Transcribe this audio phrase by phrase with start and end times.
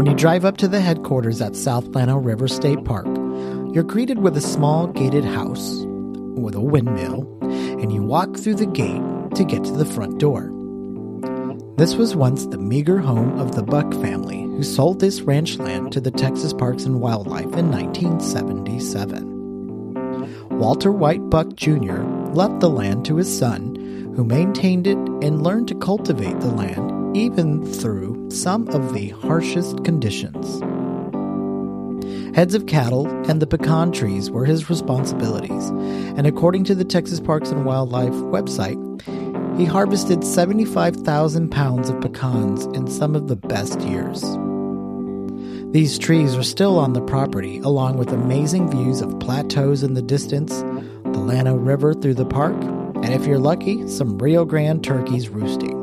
[0.00, 3.04] When you drive up to the headquarters at South Llano River State Park,
[3.74, 8.64] you're greeted with a small gated house with a windmill, and you walk through the
[8.64, 9.02] gate
[9.34, 10.50] to get to the front door.
[11.76, 15.92] This was once the meager home of the Buck family, who sold this ranch land
[15.92, 20.58] to the Texas Parks and Wildlife in 1977.
[20.58, 22.04] Walter White Buck Jr.
[22.32, 23.74] left the land to his son,
[24.16, 29.84] who maintained it and learned to cultivate the land even through some of the harshest
[29.84, 30.60] conditions.
[32.36, 37.18] Heads of cattle and the pecan trees were his responsibilities, and according to the Texas
[37.18, 38.78] Parks and Wildlife website,
[39.58, 44.22] he harvested 75,000 pounds of pecans in some of the best years.
[45.72, 50.02] These trees are still on the property, along with amazing views of plateaus in the
[50.02, 52.56] distance, the Llano River through the park,
[53.02, 55.79] and if you're lucky, some Rio Grande turkeys roosting.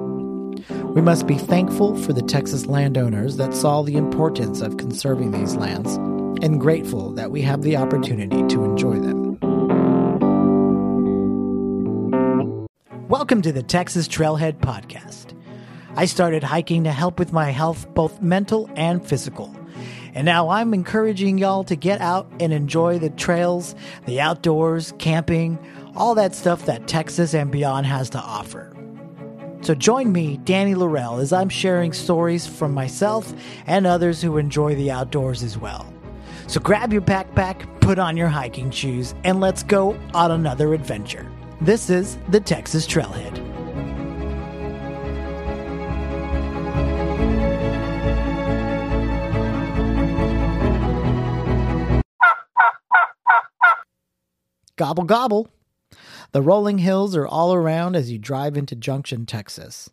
[0.94, 5.56] We must be thankful for the Texas landowners that saw the importance of conserving these
[5.56, 5.96] lands
[6.44, 9.38] and grateful that we have the opportunity to enjoy them.
[13.08, 15.38] Welcome to the Texas Trailhead Podcast.
[15.96, 19.56] I started hiking to help with my health, both mental and physical.
[20.16, 25.60] And now I'm encouraging y'all to get out and enjoy the trails, the outdoors, camping,
[25.96, 28.77] all that stuff that Texas and beyond has to offer.
[29.62, 33.34] So join me, Danny Laurel, as I'm sharing stories from myself
[33.66, 35.94] and others who enjoy the outdoors as well.
[36.48, 41.30] So grab your backpack, put on your hiking shoes, and let's go on another adventure.
[41.60, 43.44] This is the Texas Trailhead.
[54.78, 55.50] Gobble gobble.
[56.32, 59.90] The rolling hills are all around as you drive into Junction, Texas.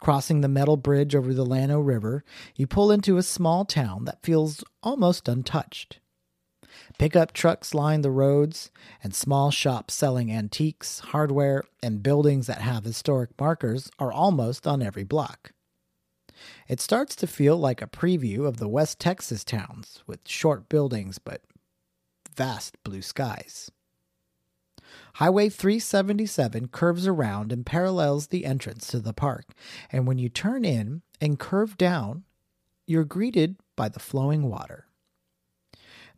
[0.00, 2.24] Crossing the metal bridge over the Llano River,
[2.56, 6.00] you pull into a small town that feels almost untouched.
[6.98, 8.70] Pickup trucks line the roads,
[9.02, 14.82] and small shops selling antiques, hardware, and buildings that have historic markers are almost on
[14.82, 15.52] every block.
[16.66, 21.18] It starts to feel like a preview of the West Texas towns, with short buildings
[21.18, 21.42] but
[22.34, 23.70] vast blue skies.
[25.16, 29.46] Highway 377 curves around and parallels the entrance to the park,
[29.90, 32.24] and when you turn in and curve down,
[32.86, 34.86] you're greeted by the flowing water.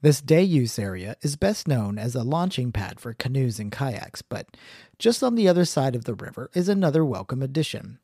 [0.01, 4.23] This day use area is best known as a launching pad for canoes and kayaks,
[4.23, 4.57] but
[4.99, 7.99] just on the other side of the river is another welcome addition.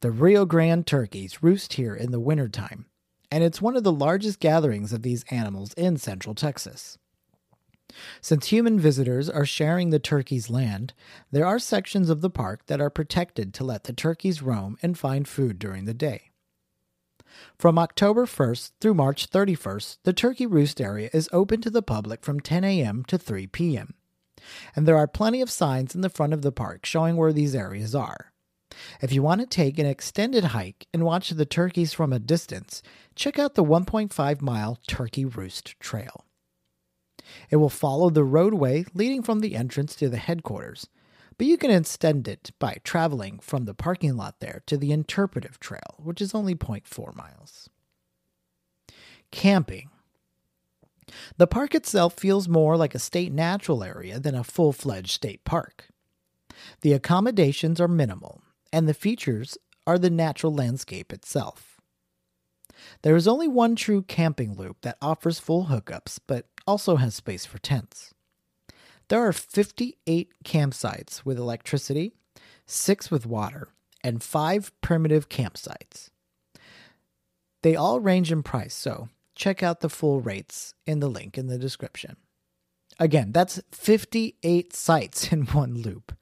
[0.00, 2.86] The Rio Grande turkeys roost here in the wintertime,
[3.30, 6.98] and it's one of the largest gatherings of these animals in central Texas.
[8.20, 10.92] Since human visitors are sharing the turkeys' land,
[11.30, 14.98] there are sections of the park that are protected to let the turkeys roam and
[14.98, 16.30] find food during the day.
[17.58, 22.24] From October 1st through March 31st, the Turkey Roost area is open to the public
[22.24, 23.04] from 10 a.m.
[23.04, 23.94] to 3 p.m.
[24.74, 27.54] And there are plenty of signs in the front of the park showing where these
[27.54, 28.32] areas are.
[29.00, 32.82] If you want to take an extended hike and watch the turkeys from a distance,
[33.14, 36.24] check out the 1.5 mile Turkey Roost Trail.
[37.50, 40.88] It will follow the roadway leading from the entrance to the headquarters,
[41.36, 45.60] but you can extend it by traveling from the parking lot there to the interpretive
[45.60, 47.68] trail, which is only 0.4 miles.
[49.30, 49.90] Camping.
[51.36, 55.44] The park itself feels more like a state natural area than a full fledged state
[55.44, 55.88] park.
[56.80, 59.56] The accommodations are minimal, and the features
[59.86, 61.80] are the natural landscape itself.
[63.02, 67.46] There is only one true camping loop that offers full hookups, but also has space
[67.46, 68.12] for tents.
[69.08, 72.12] There are 58 campsites with electricity,
[72.66, 73.68] six with water,
[74.04, 76.10] and five primitive campsites.
[77.62, 81.46] They all range in price, so check out the full rates in the link in
[81.46, 82.16] the description.
[82.98, 86.12] Again, that's 58 sites in one loop.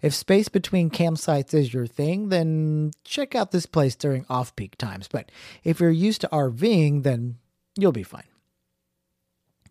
[0.00, 4.78] If space between campsites is your thing, then check out this place during off peak
[4.78, 5.06] times.
[5.06, 5.30] But
[5.64, 7.36] if you're used to RVing, then
[7.76, 8.24] you'll be fine.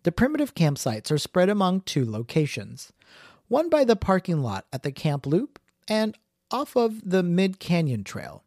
[0.06, 2.92] The primitive campsites are spread among two locations
[3.48, 5.58] one by the parking lot at the Camp Loop
[5.88, 6.16] and
[6.48, 8.44] off of the Mid Canyon Trail.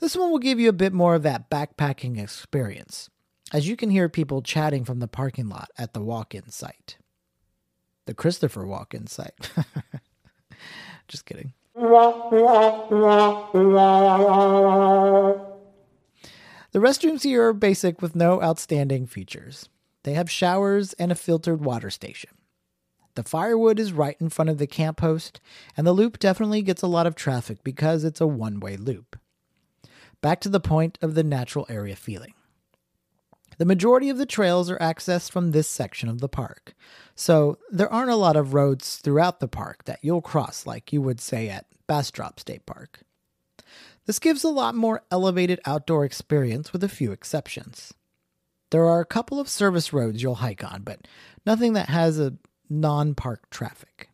[0.00, 3.10] This one will give you a bit more of that backpacking experience,
[3.52, 6.96] as you can hear people chatting from the parking lot at the walk in site.
[8.06, 9.34] The Christopher walk in site.
[11.08, 11.52] Just kidding.
[16.72, 19.68] The restrooms here are basic with no outstanding features.
[20.04, 22.30] They have showers and a filtered water station.
[23.14, 25.40] The firewood is right in front of the camp host,
[25.76, 29.18] and the loop definitely gets a lot of traffic because it's a one way loop.
[30.20, 32.34] Back to the point of the natural area feeling.
[33.56, 36.74] The majority of the trails are accessed from this section of the park,
[37.14, 41.00] so there aren't a lot of roads throughout the park that you'll cross like you
[41.00, 43.02] would say at Bastrop State Park.
[44.06, 47.94] This gives a lot more elevated outdoor experience with a few exceptions.
[48.74, 51.06] There are a couple of service roads you'll hike on, but
[51.46, 52.34] nothing that has a
[52.68, 54.10] non park traffic.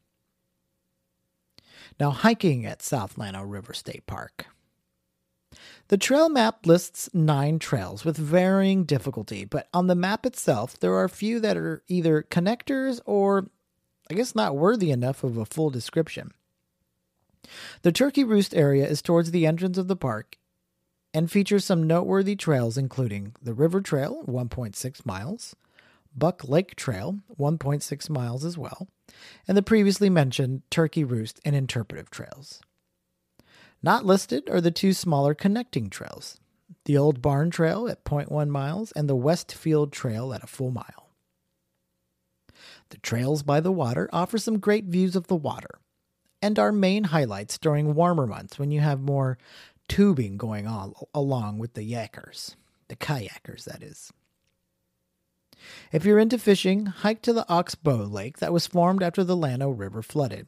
[1.99, 4.49] Now, hiking at South Llano River State Park.
[5.89, 10.93] The trail map lists nine trails with varying difficulty, but on the map itself, there
[10.93, 13.49] are a few that are either connectors or,
[14.11, 16.33] I guess, not worthy enough of a full description.
[17.81, 20.37] The Turkey Roost area is towards the entrance of the park
[21.13, 25.57] and features some noteworthy trails, including the River Trail, 1.6 miles,
[26.17, 28.89] Buck Lake Trail, 1.6 miles as well,
[29.47, 32.61] and the previously mentioned Turkey Roost and Interpretive Trails.
[33.83, 36.39] Not listed are the two smaller connecting trails
[36.85, 41.11] the Old Barn Trail at 0.1 miles and the Westfield Trail at a full mile.
[42.91, 45.81] The trails by the water offer some great views of the water
[46.43, 49.39] and are main highlights during warmer months when you have more
[49.91, 52.55] tubing going on along with the yakers,
[52.87, 54.13] the kayakers, that is.
[55.93, 59.69] If you're into fishing, hike to the Oxbow Lake that was formed after the Llano
[59.69, 60.47] River flooded.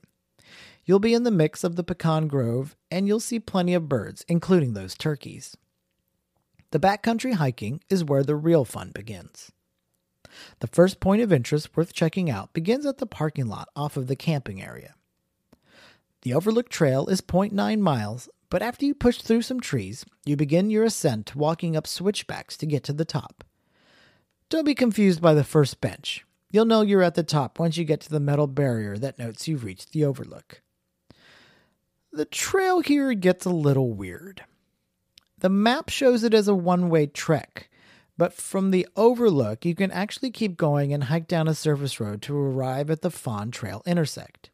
[0.84, 4.24] You'll be in the mix of the pecan grove, and you'll see plenty of birds,
[4.28, 5.56] including those turkeys.
[6.70, 9.50] The backcountry hiking is where the real fun begins.
[10.60, 14.06] The first point of interest worth checking out begins at the parking lot off of
[14.06, 14.94] the camping area.
[16.22, 20.68] The Overlook Trail is 0.9 miles, but after you push through some trees, you begin
[20.68, 23.44] your ascent walking up switchbacks to get to the top.
[24.50, 26.26] Don't be confused by the first bench.
[26.50, 29.48] You'll know you're at the top once you get to the metal barrier that notes
[29.48, 30.60] you've reached the overlook.
[32.12, 34.44] The trail here gets a little weird.
[35.38, 37.70] The map shows it as a one way trek,
[38.18, 42.20] but from the overlook, you can actually keep going and hike down a surface road
[42.20, 44.50] to arrive at the Fawn Trail intersect.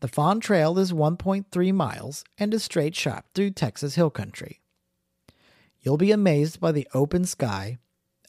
[0.00, 4.60] The Fawn Trail is 1.3 miles and a straight shot through Texas hill country.
[5.80, 7.78] You'll be amazed by the open sky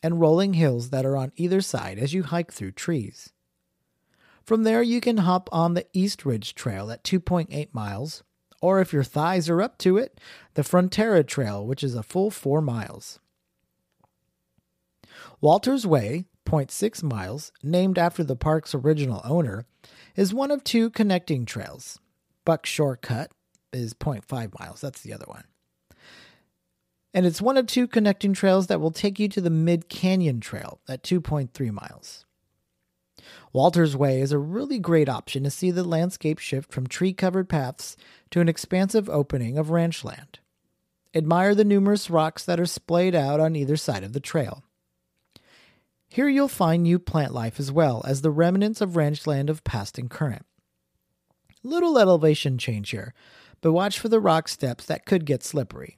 [0.03, 3.31] and rolling hills that are on either side as you hike through trees.
[4.43, 8.23] From there, you can hop on the East Ridge Trail at 2.8 miles,
[8.61, 10.19] or if your thighs are up to it,
[10.53, 13.19] the Frontera Trail, which is a full 4 miles.
[15.41, 19.65] Walter's Way, 0.6 miles, named after the park's original owner,
[20.15, 21.99] is one of two connecting trails.
[22.45, 23.31] Buck Shortcut
[23.73, 25.45] is 0.5 miles, that's the other one.
[27.13, 30.41] And it's one of two connecting trails that will take you to the Mid Canyon
[30.41, 32.25] Trail at 2.3 miles.
[33.53, 37.47] Walter's Way is a really great option to see the landscape shift from tree covered
[37.47, 37.95] paths
[38.31, 40.39] to an expansive opening of ranch land.
[41.15, 44.64] Admire the numerous rocks that are splayed out on either side of the trail.
[46.15, 49.65] Here you'll find new plant life as well as the remnants of ranch land of
[49.65, 50.45] past and current.
[51.61, 53.13] Little elevation change here,
[53.59, 55.97] but watch for the rock steps that could get slippery.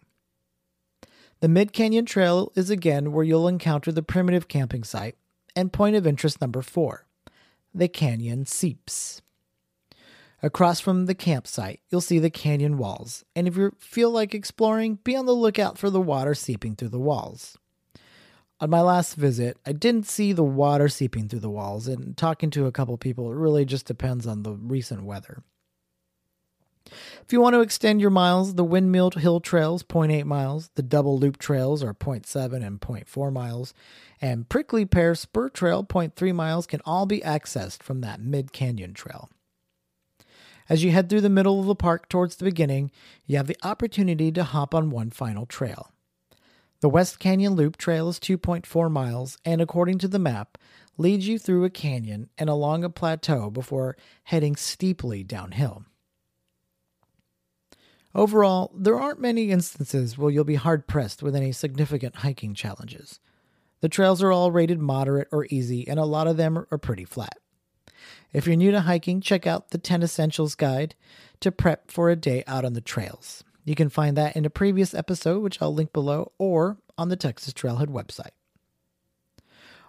[1.40, 5.18] The Mid Canyon Trail is again where you'll encounter the primitive camping site
[5.56, 7.06] and point of interest number four
[7.72, 9.22] the canyon seeps.
[10.42, 14.96] Across from the campsite, you'll see the canyon walls, and if you feel like exploring,
[15.04, 17.56] be on the lookout for the water seeping through the walls.
[18.60, 22.50] On my last visit, I didn't see the water seeping through the walls, and talking
[22.52, 25.44] to a couple people, it really just depends on the recent weather.
[27.22, 31.20] If you want to extend your miles, the Windmill Hill Trails 0.8 miles, the Double
[31.20, 33.74] Loop Trails are 0.7 and 0.4 miles,
[34.22, 38.94] and Prickly Pear Spur Trail 0.3 miles can all be accessed from that mid canyon
[38.94, 39.30] trail.
[40.70, 42.92] As you head through the middle of the park towards the beginning,
[43.26, 45.92] you have the opportunity to hop on one final trail.
[46.80, 50.60] The West Canyon Loop Trail is 2.4 miles and, according to the map,
[50.96, 55.86] leads you through a canyon and along a plateau before heading steeply downhill.
[58.14, 63.20] Overall, there aren't many instances where you'll be hard pressed with any significant hiking challenges.
[63.82, 67.06] The trails are all rated moderate or easy, and a lot of them are pretty
[67.06, 67.38] flat.
[68.34, 70.94] If you're new to hiking, check out the 10 Essentials Guide
[71.40, 73.44] to prep for a day out on the trails.
[73.68, 77.18] You can find that in a previous episode, which I'll link below, or on the
[77.18, 78.32] Texas Trailhead website.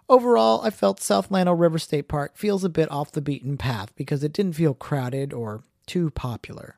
[0.08, 3.94] Overall, I felt South Llano River State Park feels a bit off the beaten path
[3.94, 6.76] because it didn't feel crowded or too popular.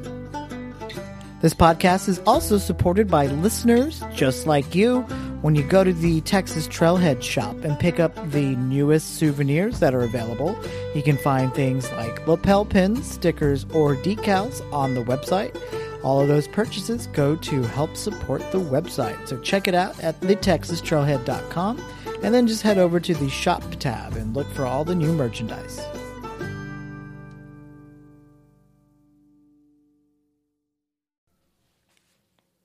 [1.43, 5.01] This podcast is also supported by listeners just like you.
[5.41, 9.93] When you go to the Texas Trailhead shop and pick up the newest souvenirs that
[9.93, 10.57] are available,
[10.95, 15.53] you can find things like lapel pins, stickers, or decals on the website.
[16.01, 19.27] All of those purchases go to help support the website.
[19.27, 21.83] So check it out at thetexastrailhead.com
[22.23, 25.11] and then just head over to the shop tab and look for all the new
[25.11, 25.85] merchandise.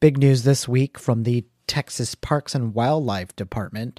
[0.00, 3.98] Big news this week from the Texas Parks and Wildlife Department.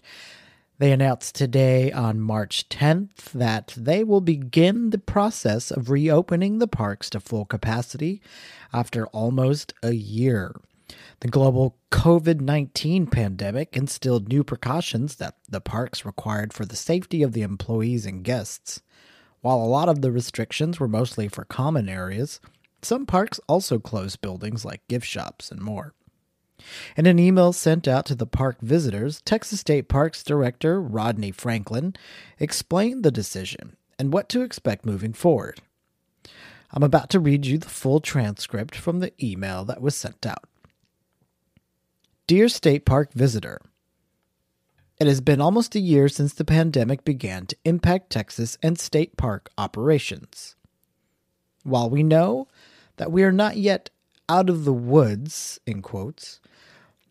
[0.78, 6.70] They announced today on March 10th that they will begin the process of reopening the
[6.70, 8.22] parks to full capacity
[8.72, 10.56] after almost a year.
[11.20, 17.24] The global COVID 19 pandemic instilled new precautions that the parks required for the safety
[17.24, 18.82] of the employees and guests.
[19.42, 22.40] While a lot of the restrictions were mostly for common areas,
[22.82, 25.94] some parks also closed buildings like gift shops and more.
[26.98, 31.96] In an email sent out to the park visitors, Texas State Parks Director Rodney Franklin
[32.38, 35.62] explained the decision and what to expect moving forward.
[36.72, 40.46] I'm about to read you the full transcript from the email that was sent out.
[42.28, 43.60] Dear State Park Visitor,
[45.00, 49.18] It has been almost a year since the pandemic began to impact Texas and state
[49.18, 50.56] park operations.
[51.64, 52.48] While we know
[53.00, 53.90] that we are not yet
[54.28, 56.40] out of the woods, in quotes,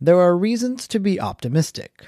[0.01, 2.07] there are reasons to be optimistic.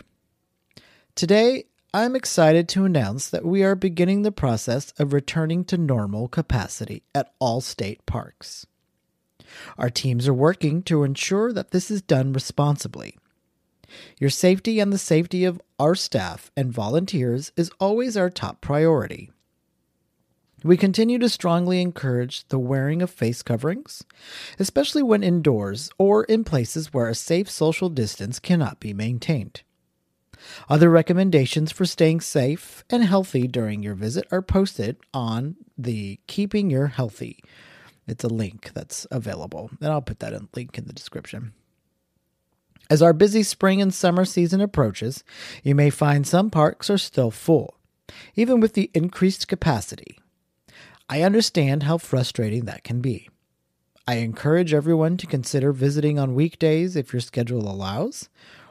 [1.16, 6.28] Today, I'm excited to announce that we are beginning the process of returning to normal
[6.28, 8.66] capacity at all state parks.
[9.76, 13.18] Our teams are working to ensure that this is done responsibly.
[14.18, 19.32] Your safety and the safety of our staff and volunteers is always our top priority.
[20.62, 24.04] We continue to strongly encourage the wearing of face coverings,
[24.58, 29.62] especially when indoors or in places where a safe social distance cannot be maintained.
[30.68, 36.68] Other recommendations for staying safe and healthy during your visit are posted on the Keeping
[36.68, 37.42] Your Healthy.
[38.06, 41.52] It's a link that's available, and I'll put that in, link in the description.
[42.90, 45.24] As our busy spring and summer season approaches,
[45.62, 47.76] you may find some parks are still full,
[48.34, 50.18] even with the increased capacity.
[51.10, 53.28] I understand how frustrating that can be.
[54.06, 58.28] I encourage everyone to consider visiting on weekdays if your schedule allows,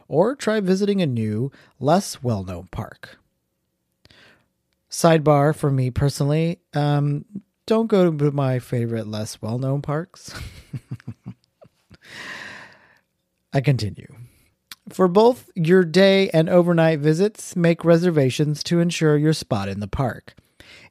[0.08, 3.18] or try visiting a new, less well known park.
[4.90, 7.26] Sidebar for me personally um,
[7.66, 10.34] don't go to my favorite, less well known parks.
[13.54, 14.16] I continue.
[14.88, 19.90] For both your day and overnight visits, make reservations to ensure your spot in the
[19.90, 20.36] park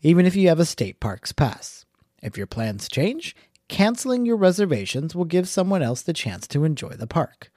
[0.02, 1.84] even if you have a state parks pass.
[2.22, 3.36] If your plans change,
[3.68, 7.50] canceling your reservations will give someone else the chance to enjoy the park.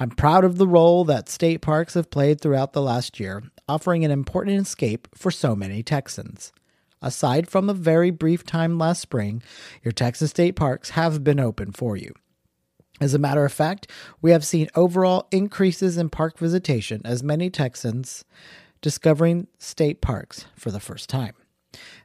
[0.00, 4.04] I'm proud of the role that state parks have played throughout the last year, offering
[4.04, 6.52] an important escape for so many Texans.
[7.00, 9.42] Aside from a very brief time last spring,
[9.82, 12.12] your Texas state parks have been open for you.
[13.00, 13.88] As a matter of fact,
[14.22, 18.24] we have seen overall increases in park visitation as many Texans
[18.80, 21.34] discovering state parks for the first time.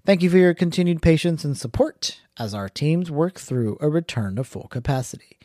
[0.05, 4.37] Thank you for your continued patience and support as our teams work through a return
[4.37, 5.37] to full capacity.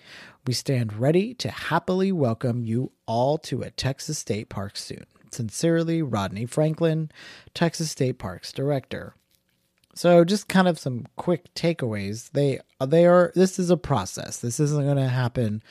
[0.46, 5.06] We stand ready to happily welcome you all to a Texas State Park soon.
[5.30, 7.10] Sincerely, Rodney Franklin,
[7.54, 9.14] Texas State Parks Director.
[9.94, 12.30] So, just kind of some quick takeaways.
[12.32, 14.38] They they are this is a process.
[14.38, 15.62] This isn't going to happen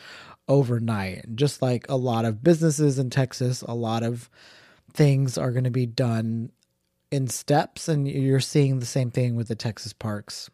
[0.48, 1.36] overnight.
[1.36, 4.29] Just like a lot of businesses in Texas, a lot of
[4.93, 6.51] things are going to be done
[7.13, 10.50] in steps, and you're seeing the same thing with the Texas Parks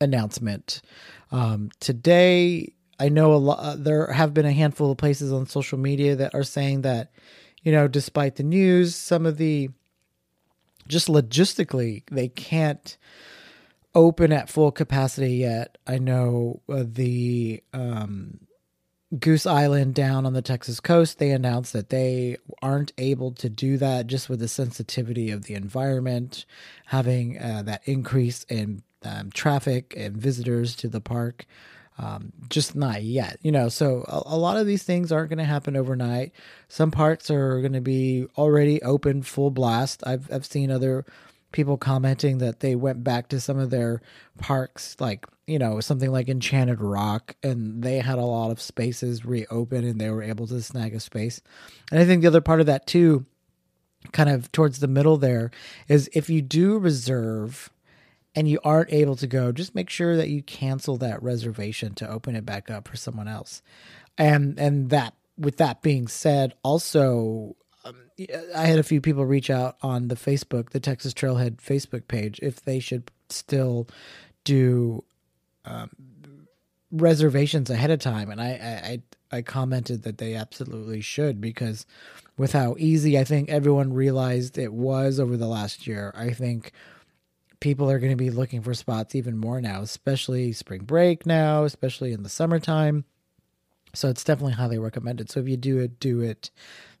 [0.00, 0.82] announcement.
[1.30, 3.58] Um, today, I know a lot.
[3.60, 7.12] Uh, there have been a handful of places on social media that are saying that,
[7.62, 9.70] you know, despite the news, some of the
[10.88, 12.96] just logistically they can't
[13.94, 15.78] open at full capacity yet.
[15.86, 18.45] I know uh, the um,
[19.20, 23.76] Goose Island down on the Texas coast, they announced that they aren't able to do
[23.78, 26.44] that just with the sensitivity of the environment,
[26.86, 31.46] having uh, that increase in um, traffic and visitors to the park.
[31.98, 33.38] um, just not yet.
[33.42, 36.32] You know, so a, a lot of these things aren't going to happen overnight.
[36.68, 40.02] Some parks are going to be already open full blast.
[40.06, 41.04] I've I've seen other
[41.52, 44.02] people commenting that they went back to some of their
[44.38, 49.24] parks, like you know something like Enchanted Rock, and they had a lot of spaces
[49.24, 51.40] reopen, and they were able to snag a space.
[51.90, 53.26] And I think the other part of that too,
[54.12, 55.50] kind of towards the middle there,
[55.88, 57.70] is if you do reserve
[58.34, 62.08] and you aren't able to go, just make sure that you cancel that reservation to
[62.08, 63.62] open it back up for someone else.
[64.18, 67.96] And and that with that being said, also um,
[68.54, 72.40] I had a few people reach out on the Facebook, the Texas Trailhead Facebook page,
[72.42, 73.86] if they should still
[74.44, 75.04] do
[76.90, 81.84] reservations ahead of time, and I, I I commented that they absolutely should because
[82.38, 86.72] with how easy I think everyone realized it was over the last year, I think
[87.60, 91.64] people are going to be looking for spots even more now, especially spring break now,
[91.64, 93.04] especially in the summertime.
[93.94, 95.30] So it's definitely highly recommended.
[95.30, 96.50] So if you do it, do it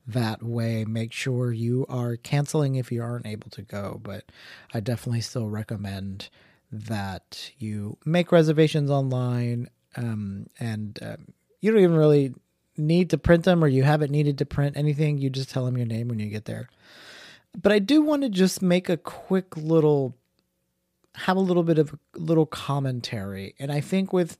[0.06, 0.84] that way.
[0.84, 4.00] Make sure you are canceling if you aren't able to go.
[4.02, 4.24] But
[4.72, 6.30] I definitely still recommend
[6.76, 11.26] that you make reservations online um, and um,
[11.60, 12.34] you don't even really
[12.76, 15.18] need to print them or you haven't needed to print anything.
[15.18, 16.68] You just tell them your name when you get there.
[17.60, 20.16] But I do want to just make a quick little
[21.14, 23.54] have a little bit of a little commentary.
[23.58, 24.36] And I think with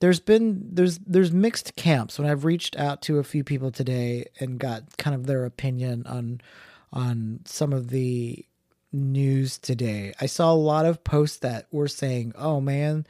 [0.00, 4.24] there's been there's there's mixed camps when I've reached out to a few people today
[4.40, 6.40] and got kind of their opinion on
[6.92, 8.44] on some of the
[8.92, 10.12] news today.
[10.20, 13.06] I saw a lot of posts that were saying, "Oh man,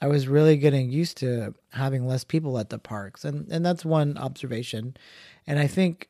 [0.00, 3.84] I was really getting used to having less people at the parks." And and that's
[3.84, 4.96] one observation.
[5.46, 6.08] And I think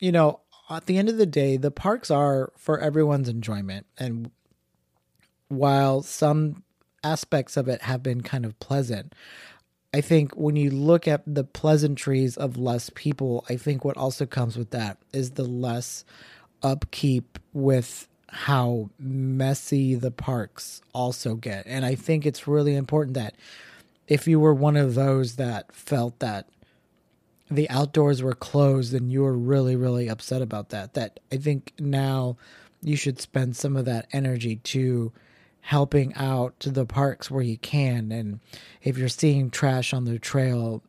[0.00, 4.30] you know, at the end of the day, the parks are for everyone's enjoyment and
[5.48, 6.62] while some
[7.04, 9.14] aspects of it have been kind of pleasant,
[9.94, 14.26] I think when you look at the pleasantries of less people, I think what also
[14.26, 16.04] comes with that is the less
[16.62, 21.64] upkeep with how messy the parks also get.
[21.66, 23.34] And I think it's really important that
[24.08, 26.48] if you were one of those that felt that
[27.50, 31.72] the outdoors were closed and you were really, really upset about that, that I think
[31.78, 32.36] now
[32.82, 35.12] you should spend some of that energy to
[35.60, 38.12] helping out to the parks where you can.
[38.12, 38.40] And
[38.82, 40.82] if you're seeing trash on the trail,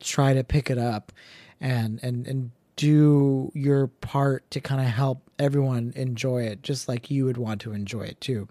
[0.00, 1.12] try to pick it up
[1.60, 7.10] and, and, and do your part to kind of help everyone enjoy it just like
[7.10, 8.48] you would want to enjoy it too.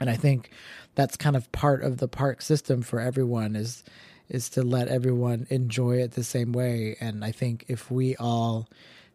[0.00, 0.50] And I think
[0.94, 3.84] that's kind of part of the park system for everyone is
[4.28, 6.96] is to let everyone enjoy it the same way.
[7.00, 8.66] And I think if we all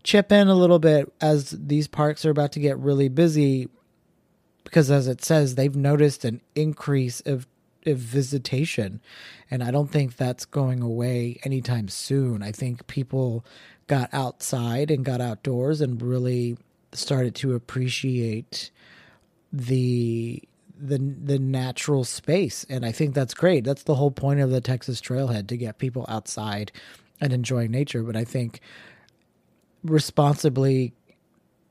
[0.03, 3.67] chip in a little bit as these parks are about to get really busy,
[4.63, 7.47] because as it says, they've noticed an increase of,
[7.95, 9.02] visitation.
[9.50, 12.43] And I don't think that's going away anytime soon.
[12.43, 13.45] I think people
[13.88, 16.58] got outside and got outdoors and really
[16.91, 18.71] started to appreciate
[19.52, 20.41] the
[20.80, 23.63] the the natural space and I think that's great.
[23.63, 26.71] That's the whole point of the Texas Trailhead to get people outside
[27.19, 28.60] and enjoying nature, but I think
[29.84, 30.93] responsibly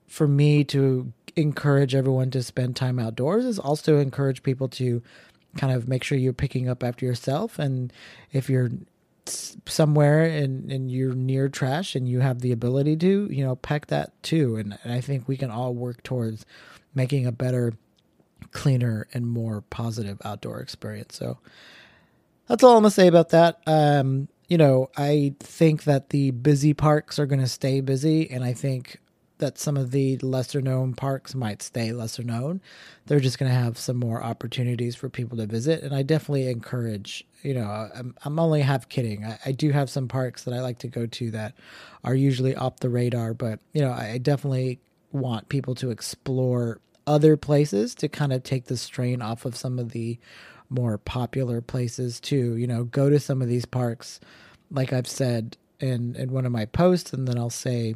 [0.08, 5.02] for me to encourage everyone to spend time outdoors is also encourage people to
[5.56, 7.58] kind of make sure you're picking up after yourself.
[7.58, 7.92] And
[8.32, 8.70] if you're
[9.66, 13.86] somewhere and, and you're near trash and you have the ability to you know pack
[13.86, 14.56] that too.
[14.56, 16.46] And, and i think we can all work towards
[16.94, 17.74] making a better
[18.52, 21.16] cleaner and more positive outdoor experience.
[21.16, 21.38] So
[22.46, 23.60] that's all i'm gonna say about that.
[23.66, 28.30] Um you know i think that the busy parks are going to stay busy.
[28.30, 29.00] And i think
[29.38, 32.60] that some of the lesser known parks might stay lesser known.
[33.06, 35.82] They're just going to have some more opportunities for people to visit.
[35.82, 39.24] And I definitely encourage, you know, I'm, I'm only half kidding.
[39.24, 41.54] I, I, do have some parks that I like to go to that
[42.02, 44.80] are usually off the radar, but, you know, I definitely
[45.12, 49.78] want people to explore other places to kind of take the strain off of some
[49.78, 50.18] of the
[50.68, 52.56] more popular places too.
[52.56, 54.18] You know, go to some of these parks,
[54.70, 57.94] like I've said in, in one of my posts, and then I'll say,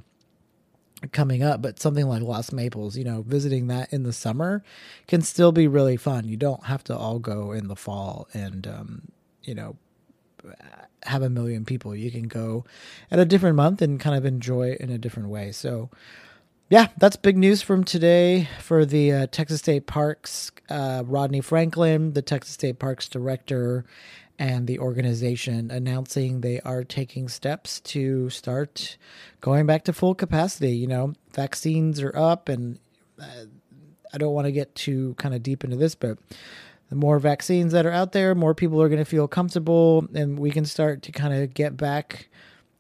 [1.13, 4.63] coming up, but something like Lost Maples, you know, visiting that in the summer
[5.07, 6.27] can still be really fun.
[6.27, 9.03] You don't have to all go in the fall and, um,
[9.43, 9.77] you know,
[11.05, 11.95] have a million people.
[11.95, 12.65] You can go
[13.11, 15.53] at a different month and kind of enjoy it in a different way.
[15.53, 15.91] So,
[16.69, 20.53] yeah, that's big news from today for the uh, Texas State Parks.
[20.69, 23.85] Uh, Rodney Franklin, the Texas State Parks director,
[24.41, 28.97] and the organization announcing they are taking steps to start
[29.43, 30.73] going back to full capacity.
[30.73, 32.79] You know, vaccines are up, and
[33.21, 33.45] uh,
[34.15, 36.17] I don't want to get too kind of deep into this, but
[36.89, 40.39] the more vaccines that are out there, more people are going to feel comfortable, and
[40.39, 42.31] we can start to kind of get back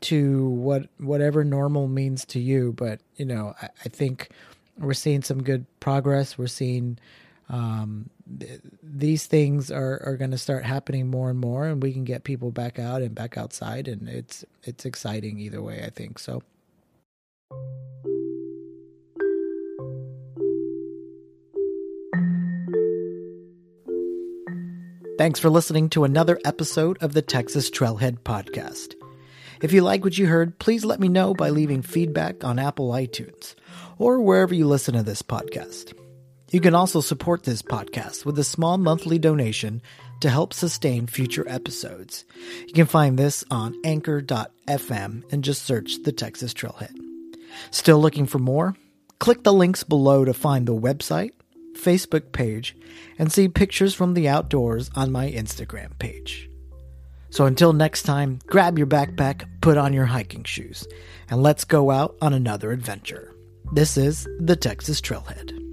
[0.01, 2.73] to what whatever normal means to you.
[2.73, 4.31] But you know, I, I think
[4.79, 6.38] we're seeing some good progress.
[6.38, 6.99] We're seeing
[7.50, 8.08] um,
[8.38, 12.04] th- these things are, are going to start happening more and more, and we can
[12.04, 15.82] get people back out and back outside, and it's it's exciting either way.
[15.84, 16.42] I think so.
[25.18, 28.94] Thanks for listening to another episode of the Texas Trailhead Podcast.
[29.60, 32.90] If you like what you heard, please let me know by leaving feedback on Apple
[32.92, 33.54] iTunes
[33.98, 35.92] or wherever you listen to this podcast.
[36.50, 39.82] You can also support this podcast with a small monthly donation
[40.20, 42.24] to help sustain future episodes.
[42.66, 46.94] You can find this on anchor.fm and just search the Texas Trailhead.
[47.70, 48.74] Still looking for more?
[49.20, 51.32] Click the links below to find the website,
[51.74, 52.76] Facebook page,
[53.16, 56.50] and see pictures from the outdoors on my Instagram page.
[57.30, 60.84] So until next time, grab your backpack, put on your hiking shoes,
[61.28, 63.32] and let's go out on another adventure.
[63.72, 65.69] This is the Texas Trailhead.